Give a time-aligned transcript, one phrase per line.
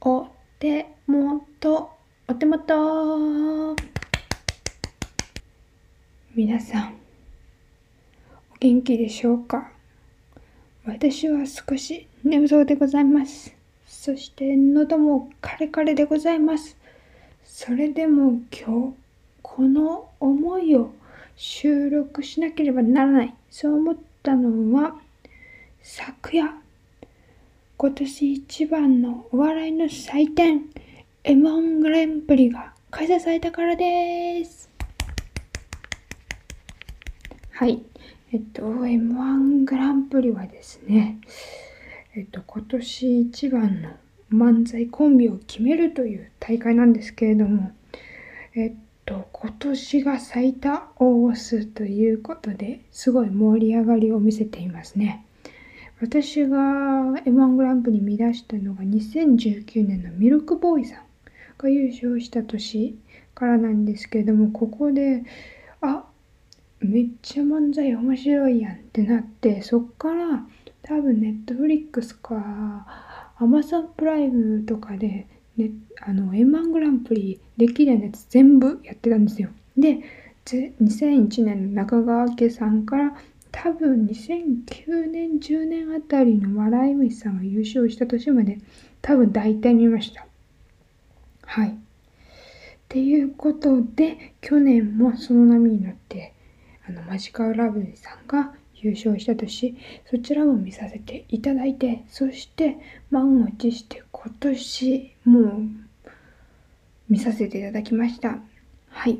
[0.00, 0.26] お
[0.58, 1.90] 手元、
[2.26, 3.76] お手元。
[6.34, 6.94] 皆さん、
[8.50, 9.70] お元気でしょうか？
[10.84, 13.54] 私は少し眠そうでございます。
[13.86, 16.76] そして喉もカレカレでございます。
[17.44, 18.96] それでも今日、
[19.42, 20.92] この思いを
[21.36, 23.34] 収録しなければならない。
[23.50, 24.96] そう思ったのは、
[25.82, 26.54] 昨夜、
[27.76, 30.62] 今年一番のお笑いの祭典
[31.24, 34.70] M1 グランプリが開催されたからです。
[37.50, 37.82] はい。
[38.32, 41.18] えっと、M1 グランプリはですね、
[42.14, 43.90] えっと、今年一番の
[44.32, 47.72] 漫才コンビを決めるという大会なんですけれども、
[48.54, 55.24] えっと、今年が最多応募数ということですごい盛り上がりを見せていますね。
[56.00, 60.98] 私が M1 グランプリに見出したのが2019年のミルクボーイさん
[61.56, 62.98] が優勝した年
[63.34, 65.22] からなんですけれどもここで
[65.80, 66.04] あ
[66.80, 70.44] めっちゃ漫才面白いやんってなってそっから
[70.82, 72.86] 多分ネットフリックスか
[73.36, 79.50] アマゾンプライムとかで、ね、あの M1 グランプリできるようなやつ全部やってたんですよ。
[79.76, 80.00] で
[80.46, 83.16] 2001年の中川家さんから
[83.50, 88.58] 多分2009年10年あたりの笑い飯さんが優勝した年まで
[89.00, 90.26] 多分大体見ました。
[91.46, 91.68] はい。
[91.70, 91.72] っ
[92.88, 96.32] ていうことで去年もその波に乗って
[96.86, 99.74] あのマジカルラブリーさんが優勝した年
[100.10, 102.76] そちらも見させていただいてそして
[103.10, 105.62] 満を持して今年もう
[107.08, 108.38] 見させていただきました。
[108.88, 109.18] はい。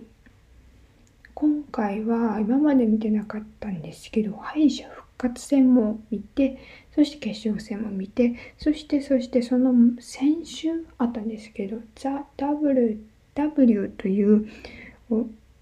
[1.35, 6.59] 今回は今まで見てなかったんですけど敗者復活戦も見て
[6.95, 12.99] そして決勝戦も見てそしてそしてその先週あったんですけど「ザ・ w
[13.35, 14.49] w という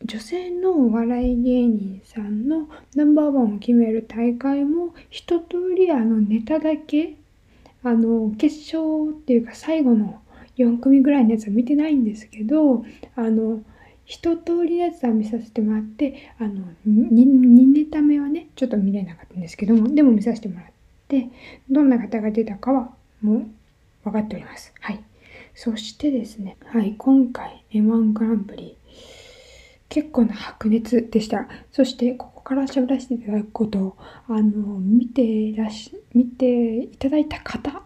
[0.04, 7.16] 女性のお笑い芸人さんのナンバーワンを決める大会も一通りあのネタだけ
[7.84, 10.20] あの決勝っていうか最後の
[10.58, 12.84] 4組ぐらいのやつは見てないんですけど
[13.16, 13.62] あの
[14.04, 20.66] 一通りのやつは見させてもらってあの 2, 2ネタ目はねちょっと見れなかったんですけどもでも見させてもらっ
[21.08, 21.28] て
[21.70, 22.90] どんな方が出たかは
[23.20, 23.46] もう
[24.04, 24.72] 分かっております。
[24.80, 25.02] はい。
[25.54, 28.76] そしてですねはい今回 M1 グランプリ
[29.92, 37.82] 結構な白熱でしたそしてここから喋らせていただくことあの見てらし見ていただいた方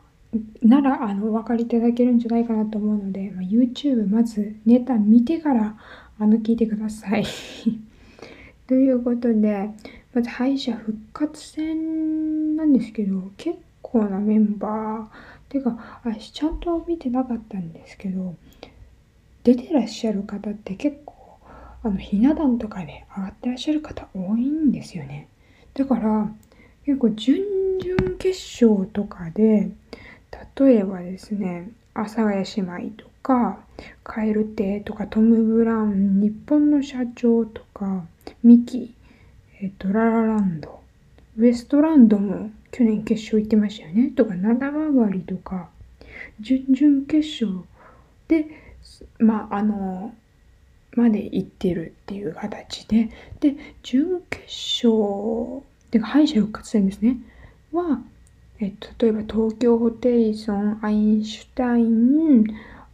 [0.62, 5.76] ならあのお分かりいただけるんじゃないかなと思うので、まあ、YouTube まずネタ見てから
[6.20, 7.24] あの聞いてください。
[8.68, 9.70] ということで
[10.14, 18.36] まず敗者復活戦なんですけど結構なメンバーてか私ちゃんと見てなかったんですけど
[19.42, 21.05] 出てらっしゃる方って結構
[21.86, 25.28] あのひな壇とかで上がってらっしゃる方多いんですよね。
[25.74, 26.28] だから
[26.84, 29.70] 結構準々決勝とかで
[30.58, 33.60] 例えばですね阿佐ヶ谷姉妹とか
[34.04, 38.04] 蛙亭とかトム・ブラウン日本の社長とか
[38.42, 38.94] ミキ、
[39.60, 40.80] えっと、ララランド
[41.38, 45.68] ウエストランドも去年決勝行ってましたよねとか七曲りとか
[46.41, 47.64] 準々決勝
[48.28, 48.47] で
[49.18, 50.14] まああの
[50.96, 54.44] まで行ってるっていう形でで準決
[54.84, 57.18] 勝てか敗者復活戦ですね
[57.72, 58.00] は
[58.58, 62.46] えっと、例えば東京ホテイソン、アインシュタイン、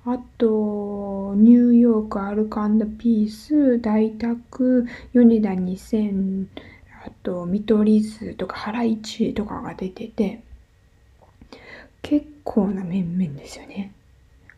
[0.04, 6.46] あと、ニューヨーク、アルカンドピース、大宅、米田2000、
[7.06, 10.42] あと、見取り図とか、ハライチとかが出てて、
[12.02, 13.92] 結構な面々ですよね。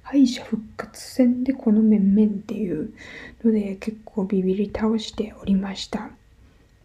[0.04, 2.94] 敗者復活戦でこの面々っていう
[3.42, 6.10] ので、結構ビビり倒しておりました。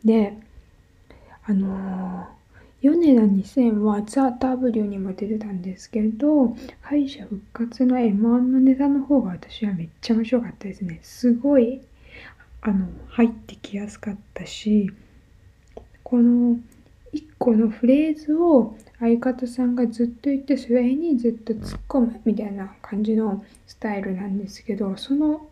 [0.03, 0.34] で、
[1.45, 2.39] あのー
[2.81, 11.81] 米田2000はザ・ W にも出てたんですけど敗者復活の M1 のネタの方が私はめっちゃ面白かったですねすごい
[12.62, 14.89] あの入ってきやすかったし
[16.04, 16.57] この
[17.14, 25.48] 1個のフレーズを相方さんがずっと言ってそれにずっと突っ込むみたいな感じのスタイルなんですけどその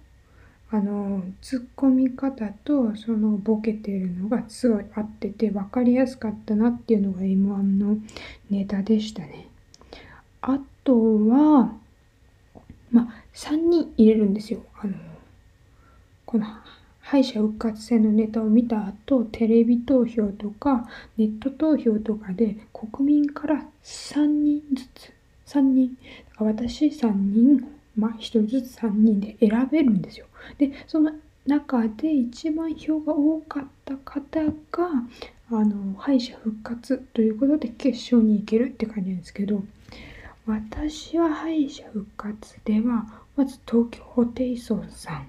[0.70, 7.36] あの突っ込み方とそのボケてるのがすごい合ってて分かりやすかったなっていうのが M1
[7.80, 7.98] の
[8.50, 9.48] ネタでしたね。
[10.42, 10.94] あと
[11.28, 11.72] は
[12.92, 14.62] まあ3人入れるんですよ。
[14.82, 14.94] あの
[16.26, 16.46] この
[17.10, 25.14] 敗者復活戦のネタを見た後、テレビ投票とかネット投票とかで国民から3人ずつ、
[25.46, 25.98] 3人、
[26.38, 27.66] 私3人、
[27.96, 30.26] まあ1人ずつ3人で選べるんですよ。
[30.58, 31.14] で、その
[31.46, 34.52] 中で一番票が多かった方が、
[35.50, 39.64] あの、敗者復活ということで決勝に行けるって感じなんですけど、
[40.46, 45.28] 私は敗者復活では、まず東京ホテイソンさん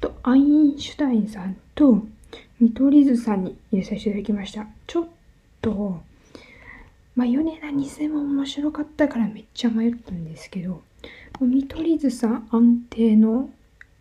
[0.00, 2.02] とアインシュタインさんと
[2.60, 4.66] 見取り図さんに入れさせていただきました。
[4.86, 5.08] ちょっ
[5.62, 6.00] と、
[7.16, 10.82] まあ、米田2戦も面白かったからめっちゃ迷ったんですけど、
[11.40, 13.50] 見取り図さん安定の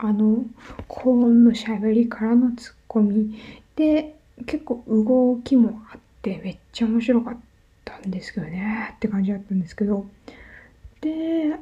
[0.01, 0.45] あの
[0.87, 3.37] 高音の喋りからのツッコミ
[3.75, 4.15] で
[4.45, 7.37] 結構動きもあってめっちゃ面白かっ
[7.83, 10.05] たんですけどねって感じだったんですけど
[11.01, 11.53] で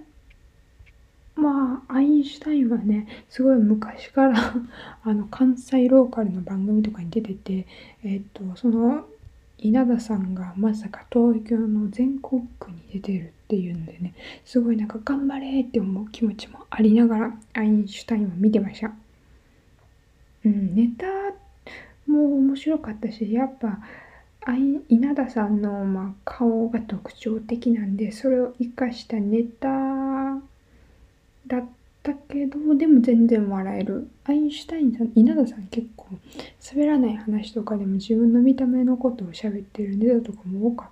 [1.38, 4.54] まあアインシュタインはねすごい昔から
[5.04, 7.66] あの関西ローカルの番組とかに出てて
[8.04, 9.06] えっ、とその
[9.60, 14.14] 稲田さんがまさか東京の全国区に出てるっていうのでね
[14.46, 18.94] すごいなんか頑張れって思う気持ちもありながらアインシュタインを見てました。
[20.46, 21.08] うんネタ
[22.12, 23.80] も面白かったしやっぱ
[24.88, 29.68] 稲田さんの、まあ、顔が特徴的なんでそれを生かしたネタ
[31.48, 31.66] だっ
[32.04, 34.08] たけどでも全然笑える。
[34.26, 36.08] アインシュタインさん稲田さん結構
[36.74, 40.90] 滑らない話とかでも自分の見た目のことを喋ってるネタとかも多かっ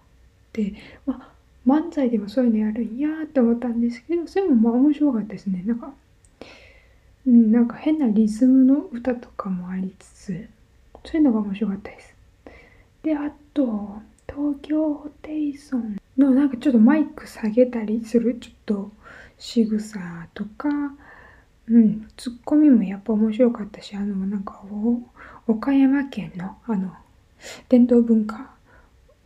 [0.54, 0.74] て
[1.06, 1.36] まあ
[1.68, 5.64] 漫才でもそういうのやるんやって思ったんですけどそれもまあ面白かったですね。
[5.66, 5.94] なんか
[7.28, 10.48] うんなんか変なリズムの歌とかもありつつ
[11.04, 12.16] そういうのが面白かったです。
[13.04, 18.92] であと東京ホテイソンのなんかちょっとマイク下げたりするちょっと
[19.38, 20.00] 仕草
[20.34, 20.70] とか
[21.68, 24.62] うん、ツッコミもやっぱ面白かったし、あの、なんか、
[25.48, 26.94] 岡山県の、あの、
[27.70, 28.52] 伝統文化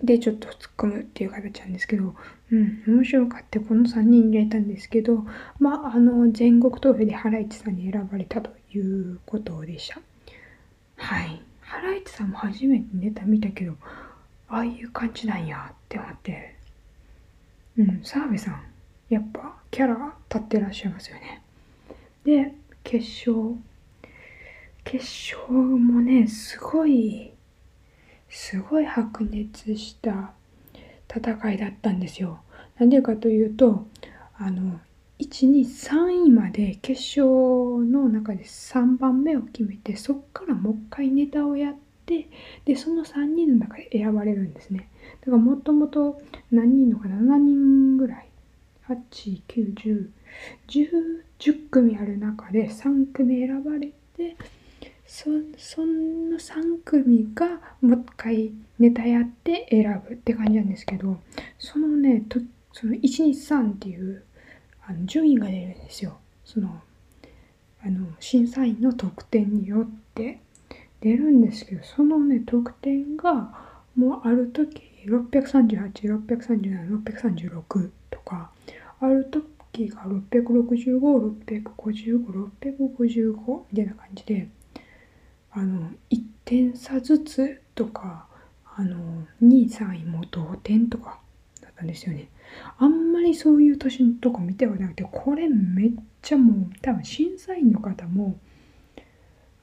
[0.02, 2.16] でちょっと突っ込むっていう形なんですけど、
[2.52, 3.60] うん、面白かった。
[3.60, 5.26] この3人入れたんですけど、
[5.60, 10.00] まあ、あの、全国投票でハライチさんに選ばれたということでした。
[10.96, 11.42] はい。
[11.62, 13.74] ハライチさんも初めてネタ見たけど、
[14.48, 16.56] ああいう感じなんやって思って。
[17.78, 18.64] うん、澤部さん、
[19.10, 21.42] やっぱキャラ立ってらっしゃいますよね。
[22.24, 22.54] で、
[22.84, 23.56] 決勝。
[24.84, 27.32] 決勝もね、すごい、
[28.30, 30.34] すごい白熱した
[31.14, 32.40] 戦いだったんですよ。
[32.78, 33.88] なんでかというと、
[34.38, 34.80] あの、
[35.20, 37.26] 1、2、3位まで決勝
[37.86, 41.76] の中で3番目を決めて、そっからもう一回ネタをやっ
[42.06, 42.30] て、
[42.66, 44.88] で、その3人の中で選ばれるんですね。
[45.22, 46.22] だからもともと
[46.52, 48.29] 何人のかな ?7 人ぐらい。
[48.90, 50.10] 8、9、10、
[50.68, 54.36] 10 10組ある中で3組選ばれて
[55.06, 57.48] そその3組が
[57.82, 61.18] もう一回ネタやって選ぶって感じなんですけど
[61.58, 62.40] そのねと
[62.74, 64.24] その123っていう
[64.86, 66.18] あの順位が出るんですよ。
[66.44, 66.82] その
[67.82, 70.40] あの審査員の得点によって。
[71.02, 73.54] 出るんですけどそのね得点が
[73.96, 77.92] もうある時638637636
[78.30, 78.52] か
[79.02, 84.48] ある時が665、655、655みたいな感じで、
[85.52, 88.28] あの、1点差ずつとか、
[88.76, 91.20] あの、2位、3位も同点とか
[91.62, 92.28] だったんですよね。
[92.78, 98.38] あんまりそういう年のとこ見てはなくて、これめっちゃもう、多分審査員の方も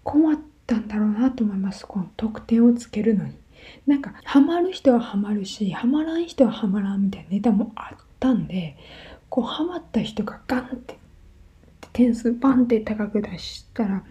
[0.03, 1.87] 困ったんだろうなと思います。
[1.87, 3.35] この得点をつけるのに。
[3.87, 8.77] なんか、ハマる人はハマるし、ハマらん人はハマらんみたいなネタもあってたんで、
[9.29, 10.99] こうハマった人がガンって
[11.93, 14.03] 点数バンって高く出したら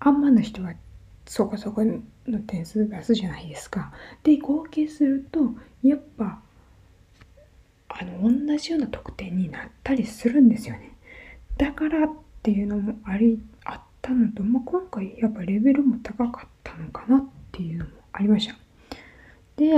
[0.00, 0.74] あんまの人は
[1.26, 3.92] そこそこの点数出すじゃないですか。
[4.22, 5.40] で合計すると
[5.82, 6.40] やっぱ
[7.88, 10.92] あの同じような得点になったりするんですよね。
[11.56, 12.10] だからっ
[12.42, 18.56] ていうのもありあったのと、まあ、今回やっぱレベルも高かったのかなっていうのもありました。
[19.56, 19.74] で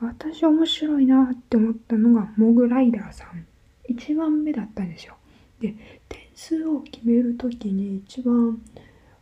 [0.00, 3.46] 私面白いなって思ったのがモグライダーさん。
[3.88, 5.16] 1番目だったんですよ。
[5.60, 5.74] で
[6.08, 8.60] 点数を決める時に一番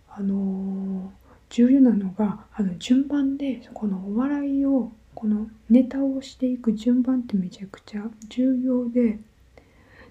[0.09, 1.11] あのー、
[1.51, 9.19] 重要なのがあの順番でそこのお笑いをこのネタをしていく順番ってめちゃくちゃ重要で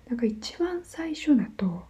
[0.08, 1.84] なんか一番最初だと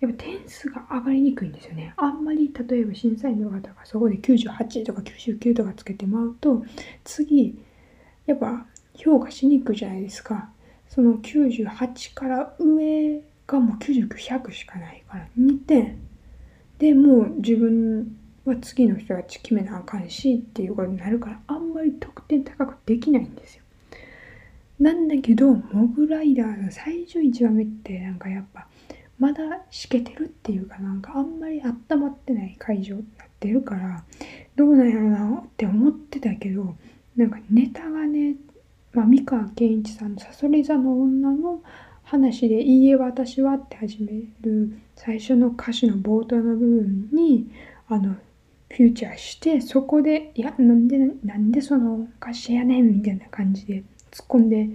[0.00, 1.94] やっぱ点数が上がりにくいんですよね。
[1.96, 6.64] あんまり例えば審査員の方がそこで98とか99とかつけてもらうと
[7.04, 7.58] 次
[8.26, 10.50] やっぱ評価しにくじゃないですか。
[10.88, 15.98] その98から上がもう99100しかないから2点
[16.78, 23.62] でもう自分は次の人たち決めなあかんしっていうことになるからあんまり得点高くできないんですよ。
[24.78, 28.68] なんだけどモグライダーの最初1話目ってなんかやっぱ
[29.18, 34.04] まだしけてるっていうかなんかあんまり温まってない会場になってるから
[34.54, 36.76] どうなんやろなって思ってたけど
[37.16, 38.36] なんかネタがね、
[38.92, 41.62] まあ、三河健一さんの「さそり座の女」の
[42.04, 47.50] 話で「いいえ私は」って始める最初の歌詞の冒頭の部分に
[47.88, 48.14] あの
[48.68, 54.68] フューチャーしてそこで「いやなんでなんでその歌詞やねん」みたいな感じで突っ込んで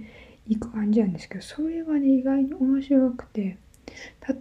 [0.48, 3.56] いく感じなんですけどそれがね意外に面白くて。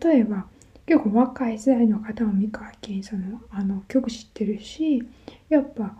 [0.01, 0.47] 例えば
[0.85, 5.03] 結構若い世代の方も三河健一さんのあの曲知ってるし
[5.49, 5.95] やっぱ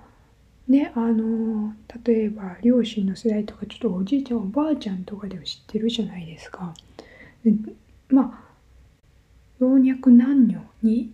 [0.72, 1.74] ねあの
[2.06, 6.74] 例えば両親の世代とかちょっとおじいちゃんおばあちゃんとかでも知ってるじゃないですか。
[7.44, 7.54] で
[8.10, 8.51] まあ
[9.60, 11.13] 老若男女に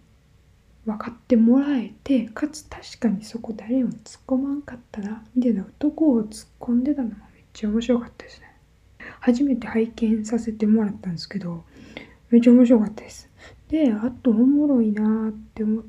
[0.86, 8.48] 分かってもらえてかつ確かにそこ誰も突っ込まんかったなみたいなとこを突っ込んでたのもめっちゃ面白かったですね。
[9.20, 11.66] 初めて拝見させてもらったんですけど
[12.30, 13.30] めっちゃ面白かったです。
[13.70, 15.84] であとおもろいなって思っ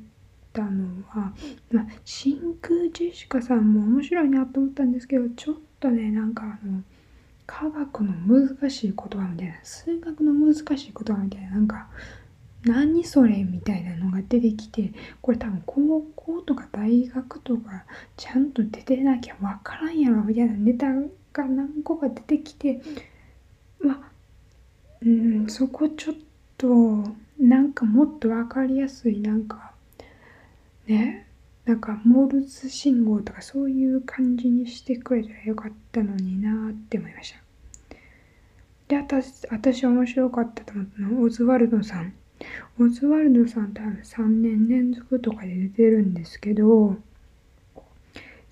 [0.53, 1.33] たのは、
[1.71, 6.81] まあ、真空ジェシカさんも面白いなと思ったんですけどちょっとねなんかあの
[7.45, 11.87] 科学の難しい言葉みたいな数学の難しい言葉みたいななんか
[12.63, 14.91] 何それみたいなのが出てきて
[15.21, 17.85] これ多分高校とか大学とか
[18.17, 22.81] ちゃんと出てなきゃ分からんやろみたいなネタが何個か出てきて
[23.79, 24.11] まあ
[25.01, 26.15] うんそこちょっ
[26.57, 26.67] と
[27.39, 29.68] なんかもっと分かりやすいなんか
[30.89, 31.27] ね
[31.65, 37.39] なんかモールス信号とかそういう感じにしてくれたらよかったのになって思いました。
[38.87, 42.13] で私私面白かったと思ったのはオズワルドさん。
[42.79, 46.95] オズワルドさん多分3年連続とかで出てるんですけど、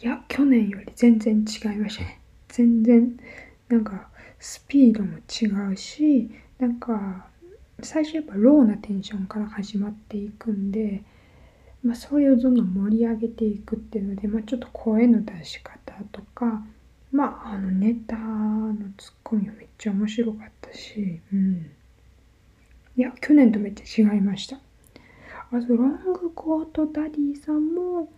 [0.01, 2.19] いや、去年より全然違いましたね。
[2.49, 3.17] 全然、
[3.69, 6.29] なんか、スピードも違うし、
[6.59, 7.27] なんか、
[7.81, 11.03] 最初やっぱローなテンションから始まっていくんで、
[11.83, 16.63] まあ、それをどんどん盛り上げていくっていうので、まあ、ちょっと声の出し方とか、
[17.11, 21.71] まあ、あのネタのツッコミはめっちゃ面白かったし、うん。
[22.97, 24.59] いや、去年とめっちゃ違いました。
[25.51, 28.09] あと、ロングコートダディさんも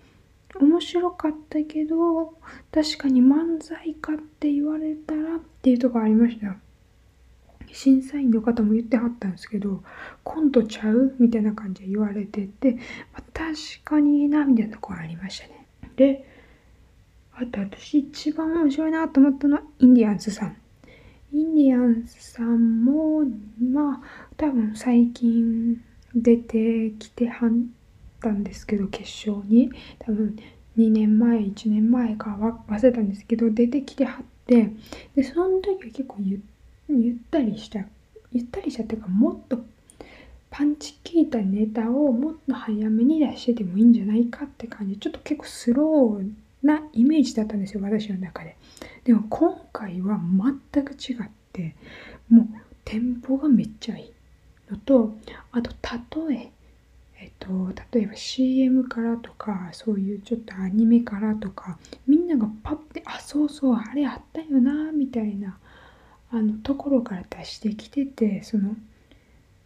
[0.60, 2.34] 面白かったけど、
[2.72, 6.56] 確かに漫才かって言われたらっていうとこありましたよ。
[7.72, 9.84] 審査員の方も言ってはったんですけど、
[10.24, 12.74] コントちゃうみたいな感じで言われてて、
[13.14, 15.66] まあ、確かにいいな、みたいなとこありましたね。
[15.96, 16.26] で、
[17.34, 20.58] あと私一番面白いなと思ったのはインディアンスさん。
[21.32, 23.24] インディアンスさんも、
[23.62, 25.82] まあ、多分最近
[26.16, 27.50] 出てきてはっ
[28.20, 29.72] たんですけど、決勝に。
[30.00, 30.36] 多分
[30.78, 34.74] 2年前、1年前か忘れたんですけど、出てきてはって、
[35.16, 36.59] で、その時は結構言って
[36.90, 37.86] ゆったりした、
[38.32, 39.60] ゆったりしたっていうか、もっと
[40.52, 48.56] パンチ効いたネタをもっと早めに出しててもいいんじゃないかって感じちょっと結構スローなイメージだったんですよ私の中で。
[49.04, 50.20] でも今回は
[50.74, 51.76] 全く違って
[52.30, 52.48] もう
[52.84, 55.14] テンポがめっちゃいいのと
[55.52, 55.72] あと
[56.30, 56.52] 例え
[57.22, 57.50] えっと、
[57.94, 61.78] 例えば CM からとかそういうちょっとアニメからとか
[62.08, 65.58] みんながパッてあそうそうあれあったよなみたいな
[66.32, 68.76] あのところから出してきててその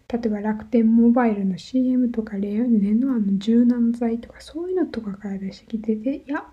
[0.08, 6.46] 例えば楽天モバイルの CM とかレノアの柔軟剤とかそういうのとかから出してきてていや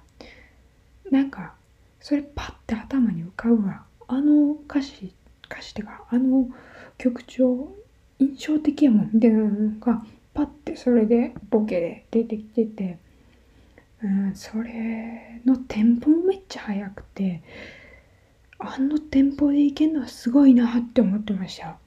[1.11, 1.55] なんか
[2.01, 3.85] それパッて頭に浮かぶわ。
[4.09, 5.13] あの歌詞
[5.45, 6.49] 歌詞ってかあの
[6.99, 7.75] 曲調
[8.19, 10.03] 印象的やもんみたいなのが
[10.33, 12.99] パッてそれでボケで出てきてて、
[14.03, 17.43] うん、それのテンポもめっちゃ速くて。
[18.61, 21.79] あのテンポでいけるのはすごいなって思ってました。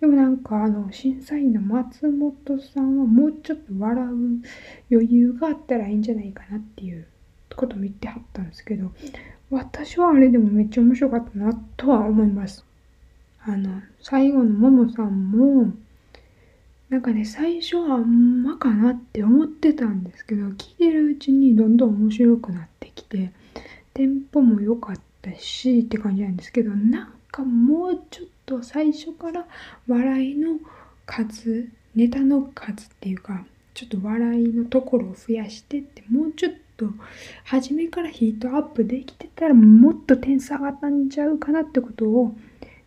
[0.00, 4.08] でもなんかあの審査員の松本さんはもうちょっと笑う
[4.92, 7.06] 余裕があったらいいんじゃないかなっていう
[7.56, 8.92] ことも言ってはったんですけど
[9.50, 12.64] 私はあれでもめっちゃ面白かったなとは思います。
[13.44, 15.72] あの最後のももさんも
[16.90, 23.32] なんかね最初はあんまかなって思ってたんですけど聞いてるうちにどんどん面白くなってきて
[23.94, 25.07] テンポも良かった。
[25.38, 29.46] しって感じなんですけどなんかもうちょっと最初から
[29.86, 30.58] 笑いの
[31.06, 33.44] 数ネタの数っていうか
[33.74, 36.86] ちょっと笑いのところを増やしてってもうちょっと
[37.44, 42.34] 初めからヒートアップできてたらもっと点数上がったんちゃうかなってことを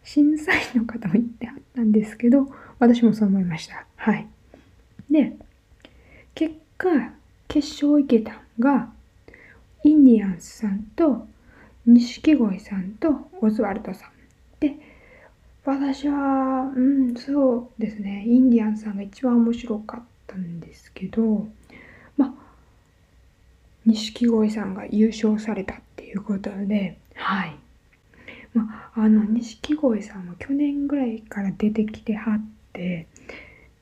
[0.03, 2.47] 審査員の方も言ってはったんですけど
[2.79, 3.85] 私もそう思いました。
[3.95, 4.27] はい。
[5.09, 5.35] で
[6.33, 6.89] 結果
[7.51, 8.93] 決勝行けたんが、
[9.83, 11.27] インディアンスさんと、
[11.85, 14.09] 錦鯉さんとオズワルドさん。
[14.59, 14.75] で、
[15.65, 21.47] 私は、うん、そうですね、インディアンスさんが一番面白かったんですけど、
[22.17, 22.33] まあ、
[23.85, 27.55] 錦鯉さんが優勝されたっていうことで、はい。
[28.53, 33.07] まあ、あの、錦鯉さんは去年ぐらいから出てきてはって、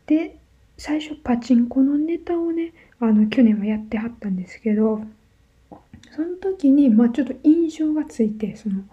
[0.05, 0.37] で、
[0.77, 5.01] 最初パチンコのネタをね、あの、去年はやってはったんですけど、
[6.15, 8.83] その時に、まあちょっと印象がついて、その、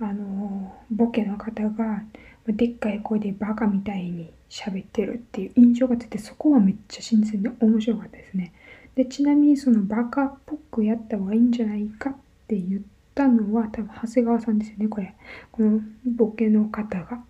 [0.00, 2.02] あの、ボケの方が、
[2.46, 8.52] でっかい声でバカみたいに喋ってるっていう印象がついて、そこはめっちゃ新鮮で面白かったですね。
[8.94, 12.14] で、ちなみにそのバカっぽくやった方がいいんじゃないかっ
[12.46, 12.82] て言っ
[13.14, 15.14] たのは多分長谷川さんですよね、これ。
[15.52, 17.22] このボケの方が。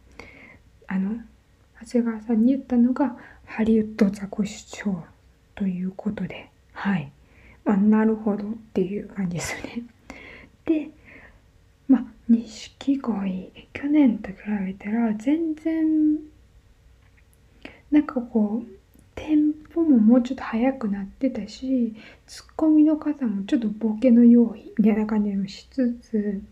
[0.88, 1.16] あの、
[1.80, 5.02] 長谷川さんに言ったのがハリウッドザコシショウ
[5.54, 7.10] ということで、はい。
[7.66, 9.82] あ、なるほどっていう感じですね。
[10.64, 10.90] で、
[11.88, 16.18] まあ、錦鯉、去年と比べたら全然、
[17.90, 18.76] なんかこう、
[19.14, 21.94] テンポももうちょっと速くなってたし、
[22.26, 26.42] ツッコミの方もちょっとボケの用意みたいな感じもしつつ、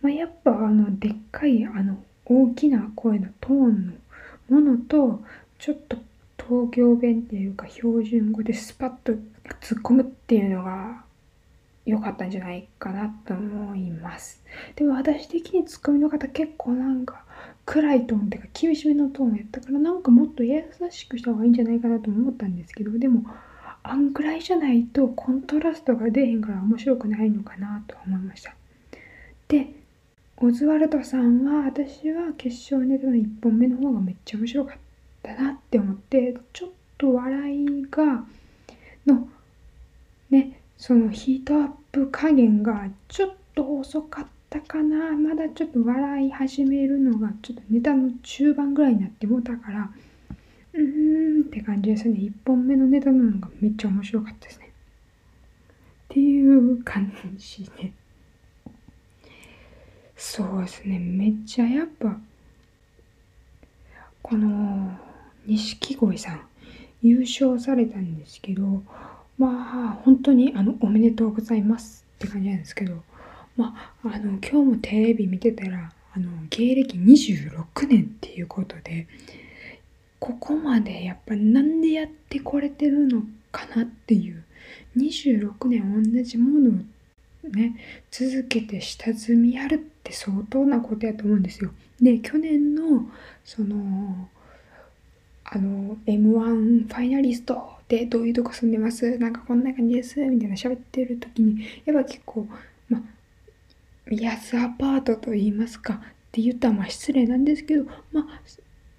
[0.00, 3.98] まあ、やっぱあの、でっかいあの、大きな声のトーン
[4.48, 5.22] のものと、
[5.58, 5.98] ちょっと
[6.38, 9.12] 東京弁っていうか標準語でスパッと
[9.56, 11.04] 突っ込むっていうのが
[11.86, 14.42] 良かったんじゃないかなと思います。
[14.76, 17.24] でも私的にツッコミの方結構なんか
[17.66, 23.24] 暗いトーンっていうか厳しめのトーンやったからなんかもっと優しくした方がいいんじゃないかなと思ったんですけどでも
[23.82, 28.54] あんくらいじゃないとコントラストが出へんから面白くないのかなと思いました。
[29.48, 29.74] で
[30.36, 34.78] オズワルドさんは私は決勝ネタの1本目の方がめっちゃ面白かっ
[35.22, 38.24] たなって思ってちょっと笑いが
[39.06, 39.28] の
[40.30, 45.12] ねそのヒートアップ加減がちょっと遅かったかな。
[45.12, 49.90] まだちょっと笑い始めるのがちょっとネタの中盤ぐらいになってもうたから
[50.72, 52.18] うーんって感じですね。
[52.18, 54.66] 1本目のネタなのがめっちゃ面白かったですね。
[54.68, 54.72] っ
[56.08, 57.92] ていう感じで。
[60.16, 60.98] そうですね。
[60.98, 62.16] めっちゃやっぱ
[64.22, 64.92] この
[65.46, 66.40] 錦鯉さん
[67.02, 68.82] 優勝されたんですけど
[69.40, 69.48] ま
[69.92, 73.02] あ本当にあのおめでとうございますって感じなんですけど
[73.56, 73.74] ま
[74.04, 79.06] ああの今日もテレビ見てたらあの芸歴26年っていうことで
[80.18, 84.44] ここまでやっぱなんでやってこれてるのかなっていう
[84.98, 86.68] 26年同じもの
[87.46, 87.76] をね
[88.10, 91.70] 続けて下積みやるって相当なことやと思うんですよ。
[91.98, 93.08] で去年の
[93.42, 94.28] その
[95.44, 99.18] あの M1 ファイナリストでどういうとこ住んでます？
[99.18, 102.46] なんかこんな感じですみたいな喋ってる時にやっぱ結構
[102.88, 103.02] まあ
[104.08, 105.98] 安アパートと言いますかっ
[106.30, 108.26] て言ったらまあ失礼なんですけどまあ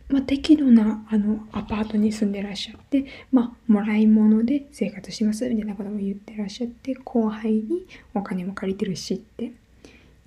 [0.10, 9.54] まあ、適度なあのアパートに住んでらっしゃって、まあ、もらい物で生活しますみたいなことも言ってらっしゃって後輩にお金も借りてるしって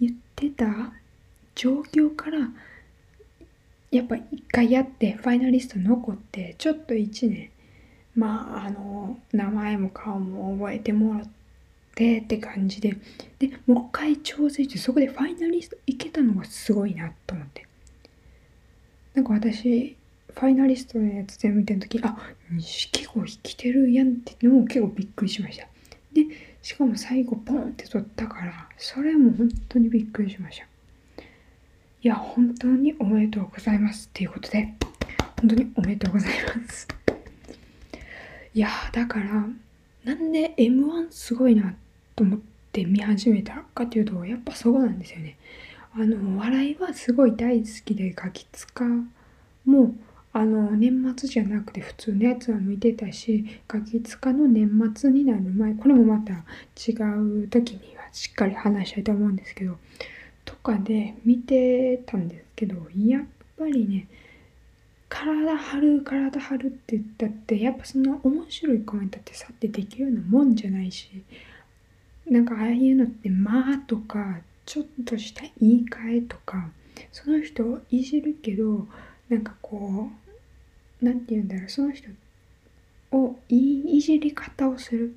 [0.00, 0.94] 言ってた
[1.54, 2.48] 状況から
[3.90, 7.50] やっぱ一回やってファイナリスト残ってちょっと1年
[8.14, 11.28] まああの名前も顔も覚えてもらっ
[11.94, 12.96] てって感じで。
[13.38, 17.66] でもう一回挑戦してそこでファイナリストいけたのがすごいなと思って。
[19.14, 19.96] なんか私
[20.34, 22.16] ファイナリストのやつ全部見てる時あ
[22.50, 25.68] 錦鯉生きてるやんってのも結構びっくりしました。
[26.12, 26.26] で
[26.62, 30.64] しかも最後ポンって取ったからそれも本当にびっくりしました。
[32.02, 34.74] いや本当におめでとうございますっていうことで
[35.40, 37.03] 本当におめでとうございます。
[38.54, 39.46] いやだから
[40.04, 41.74] なんで M1 すごいな
[42.14, 42.40] と思っ
[42.70, 45.36] て見始めたかっていうとやっぱそこなんですよね。
[45.96, 48.84] あの笑いはすごい大好きでガキツカ
[49.64, 49.94] も
[50.32, 56.92] あの年末じゃなくて普通のやつは見てたしガキツカの年末になる前これもまた違
[57.44, 59.78] う時にはしっかり話したいと思うんですけど
[60.44, 63.22] とかで見てたんですけどやっ
[63.56, 64.08] ぱりね
[65.08, 71.08] 体張る体張るって言ったってやっぱそんな面白いコメントってさってできるようなもんじゃないし
[72.28, 76.70] なんかああいうのって「まあ」とかちょっとした言い換えとか
[77.12, 78.88] その人をいじるけど
[79.28, 80.10] なんかこ
[81.02, 82.08] う何て言うんだろうその人
[83.12, 85.16] をいいいじり方をする。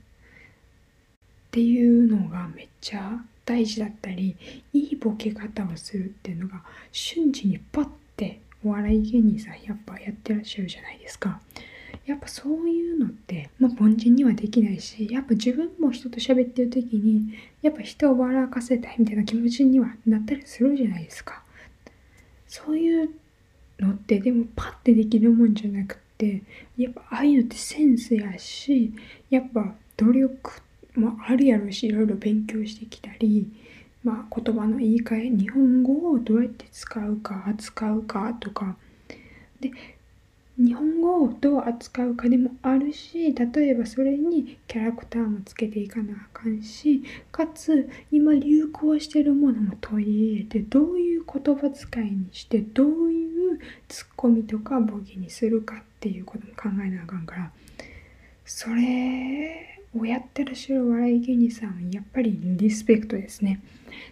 [1.48, 4.36] っていうのがめっちゃ大事だったり
[4.74, 11.40] いいボケ方をするっていうのが瞬時にパッてお笑い芸人さんやっぱやってらっしゃるじゃないですか。
[12.06, 21.44] やっぱそういうのって、まあ、凡人にはできないしやっぱ自分も人と喋ってる時にやっぱ人を笑かせたいみたいな気持ちにはなったりするじゃないですか
[22.48, 23.10] そういう
[23.80, 26.44] のってでもパッてできるもんじゃなくって
[26.78, 28.94] やっぱああいうのってセンスやし
[29.30, 30.52] やっぱ努力
[30.96, 33.52] もあるやろしいろいろ勉強してきたり
[34.08, 38.78] まあ言葉の言い換え日本語をどうやって使うか扱うかとか。
[39.60, 39.72] で
[40.58, 57.52] 日本語をどう扱うかでもあるし例えばそれにキャラクターもつけていかなあかんしかつ今流行してるものも取り入れてどういう言葉遣いにしてどういうツッコミとかボケにするかっていうことも考えなあかんから。
[58.46, 63.62] それをやってらっしゃる笑い芸人さんやっぱりリスペクトですね。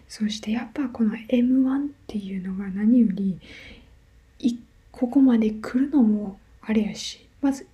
[0.08, 3.38] そしてやっぱこの m 1っていうのが何より
[4.90, 7.66] ここまで来るのもあれやしまず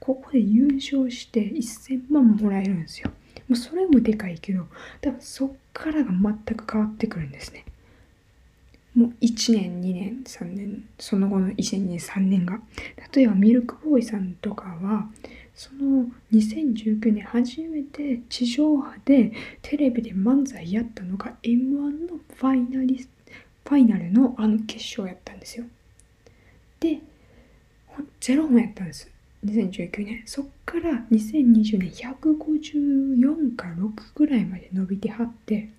[0.00, 3.10] ここで優勝して1000万もらえるんですよ。
[3.48, 4.66] もうそれもでかいけど
[5.00, 7.64] 多分そっからが全く変わってくるんですね。
[8.94, 12.60] もう1年2年3年その後の1年2年3年が。
[13.14, 15.08] 例えばミルクボーイさんとかは
[15.54, 23.08] その2019年初めて地上波でテレビで漫才やったのが m 1のファイナリス
[23.64, 25.64] ファイナルのあの決勝やったんですよ。
[26.80, 27.00] で
[28.20, 29.10] 0本やったんです。
[29.44, 30.22] 2019年。
[30.26, 35.70] そっから2020年154か6ぐらいまで伸びてはって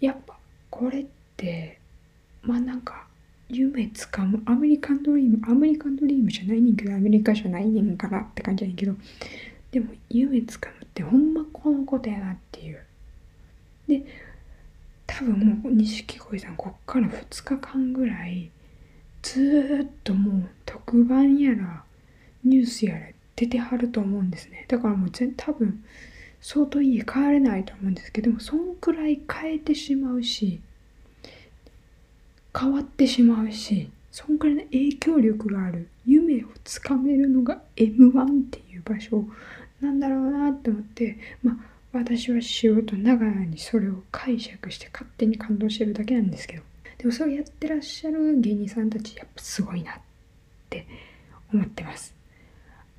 [0.00, 0.36] やっぱ
[0.70, 1.78] これって
[2.42, 3.06] まあなんか
[3.52, 4.42] 夢つかむ。
[4.46, 5.38] アメリカンドリーム。
[5.46, 6.94] アメリカンドリームじゃないねんけど。
[6.94, 8.94] アメリカじゃないねんからって感じやねんけど。
[9.70, 12.82] でも夢つかむってほんまこのことやなっていう。
[13.88, 14.04] で
[15.06, 18.50] 多分もう錦鯉さんこっから2日間ぐらい
[19.22, 21.84] ずっともう特番やら
[22.44, 24.64] ニュースやら出てはると思うんですね。
[24.68, 25.84] だからもう全多分
[26.40, 30.60] 相当家帰れないと思うんですけどもそんくらい変えてしまうし
[32.58, 39.24] 変わってしまうしそんくらいの影響力がある夢をつかめるのが M1 っていう場所
[39.80, 41.56] なんだろうなって思ってまあ
[41.92, 46.62] 私は仕事ながらにそれを解釈して勝手に感動してるだけなんですけど
[46.98, 49.96] でもそれをやってらっしゃる芸人さんたちやっぱすごいなっ
[50.70, 50.86] て
[51.52, 52.14] 思ってます。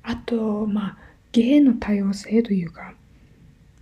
[0.02, 0.96] あと、まあ、
[1.32, 2.92] 芸の多様性というか、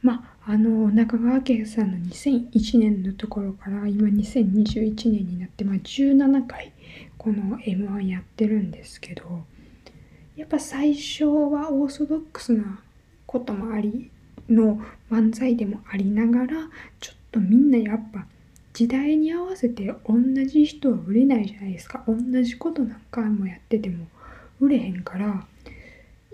[0.00, 6.72] まあ、あの、中川家さんの2001年のところから今2021年になって、まあ、17回
[7.16, 9.44] この M1 やってるんですけど、
[10.34, 12.80] やっぱ最初はオーソドックスな
[13.26, 14.10] こともあり
[14.48, 18.26] の漫才でもありながら、ちょっとみんなやっぱ
[18.72, 22.02] 時代に合わせて同じ人は売れないじゃないですか。
[22.08, 24.06] 同じこと何回もやってても
[24.58, 25.46] 売れへんから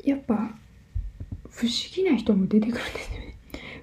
[0.03, 0.55] やっぱ
[1.51, 3.38] 不思議な人も出てくるんですよね。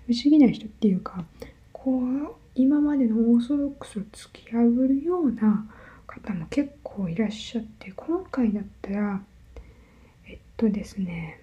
[0.07, 1.25] 不思議な人っていうか
[1.71, 5.65] こう今までのオーソドックスを突き破るような
[6.07, 9.21] 方も結構いらっしゃって今回だったら
[10.27, 11.39] えっとですね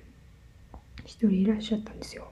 [1.05, 2.29] 一人いらっしゃったんですよ。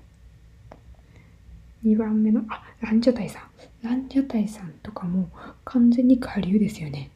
[1.84, 3.42] 2番目のあランジャタイさん。
[3.82, 5.28] ランジャタイさんとかも
[5.64, 7.10] 完全に下流ですよね。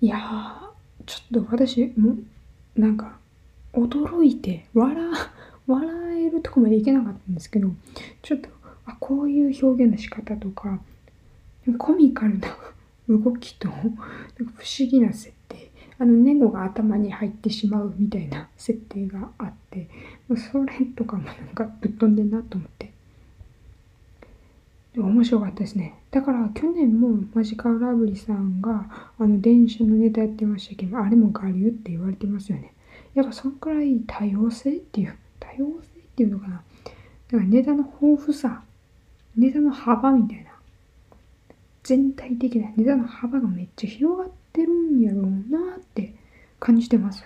[0.00, 2.16] いやー、ちょっと私も
[2.76, 3.18] なんか
[3.72, 5.04] 驚いて笑、
[5.70, 7.68] 笑えるとこまでいけなかったんですけど、
[8.22, 8.48] ちょっと、
[8.86, 10.80] あ、こういう表現の仕方とか、
[11.78, 12.48] コミカルな
[13.08, 15.70] 動きと、不思議な設定。
[15.98, 19.88] あの、ネゴが頭に入ってしまうみたいな設定があって、
[20.36, 22.90] それとかもなんかぶっ飛んでんなと思って。
[24.96, 25.94] 面白かったですね。
[26.10, 32.72] だから去年もマジカルラブリーさんがあの電車のネタやってましたけど、あれも我流って言われてますよね。
[33.14, 36.56] やっぱそんくらい多様性っていう、多様性っていうのかな。
[36.56, 38.62] だからネタの豊富さ、
[39.36, 40.50] ネタの幅みたいな。
[41.82, 46.14] 全体的なネタの幅がめっちゃ広がってるんやろうなって
[46.60, 47.24] 感じてます。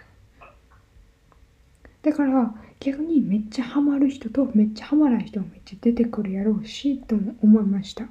[2.03, 8.09] だから逆にめっちゃハマる人とめっちゃハマらない人もめっちゃ出てくるやろうしとも思いました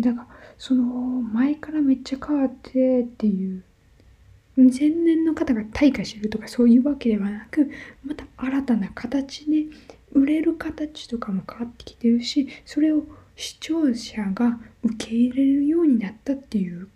[0.00, 3.62] だからその前からめっちゃ変わってっていう
[4.64, 7.70] 前年の方が退化してるとかそういうわけではなく
[8.04, 9.66] また新たな形で
[10.12, 13.04] 売れる形とかも変わってきてるしそれを
[13.36, 16.88] 視聴者が受け入れるようになったっていう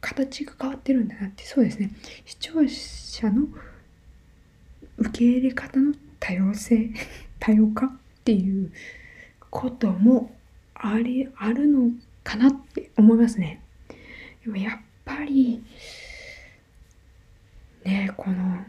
[0.00, 1.92] 形が変わってるんだなってそうですね
[2.24, 3.46] 視聴者の
[4.98, 6.90] 受け入れ方の多様性
[7.38, 7.90] 多様化っ
[8.24, 8.70] ていう
[9.50, 10.34] ことも
[10.74, 11.90] ありあるの
[12.24, 13.60] かなって思いますね。
[14.44, 15.62] でもやっぱり
[17.84, 18.64] ねこの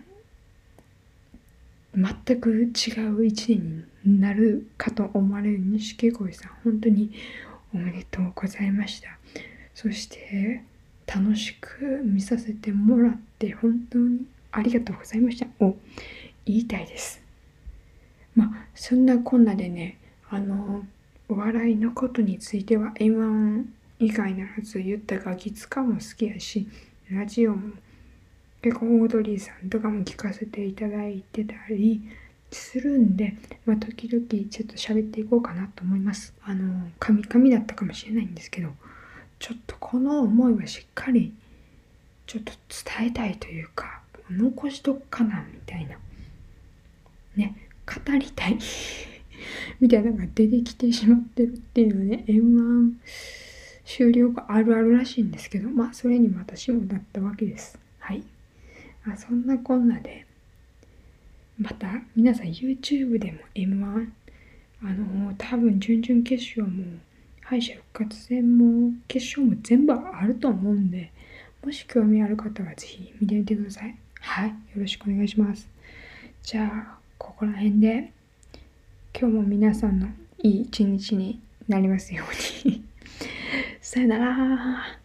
[1.96, 7.12] 全く違う一年になるかと思われる錦鯉さん本当に
[7.74, 9.10] おめでとうございました。
[9.74, 10.64] そして
[11.08, 15.48] 楽しく見させてもらって本当にありがとうございました。
[15.66, 15.76] を
[16.46, 17.22] 言いたいです。
[18.36, 19.98] まあそんなこんなでね
[20.30, 20.86] あの
[21.30, 23.66] お笑いのことについては M1
[24.00, 26.68] 以外ならず言ったガキツカも好きやし
[27.10, 27.74] ラジオも
[28.64, 32.02] 結構オードリーさんとかも聞かせていただいてたり
[32.50, 36.34] するんで、まあ、時々ちょっと喋っていこうかなと思います。
[36.46, 38.70] あの、カミカミだったかもしれないんですけど、
[39.40, 41.34] ちょっとこの思いはしっかり
[42.26, 42.54] ちょっと
[42.98, 45.98] 伝えたいというか、残しとくかなみたいな。
[47.36, 48.58] ね、語りたい
[49.82, 52.94] みたいなのが出てきてしまってるっていうのね、M1
[53.84, 57.78] 終了があるあるらしいんですけど、まあそれに私もなったわけです。
[58.00, 58.24] はい。
[59.06, 60.26] あそんなこんなで、
[61.60, 64.08] また皆さん YouTube でも M1
[64.82, 67.00] あの多分準々決勝も
[67.42, 71.12] 敗者復活戦も決勝も全部あると思うんで
[71.64, 73.96] もし興味ある方はぜひ見てみてください。
[74.20, 75.68] はいよろしくお願いします。
[76.42, 78.12] じゃあここら辺で
[79.18, 80.08] 今日も皆さんの
[80.40, 82.84] いい一日になりますように。
[83.80, 85.03] さよなら。